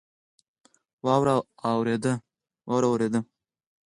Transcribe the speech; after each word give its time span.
واوره 1.05 1.35
اوورېده 1.69 2.13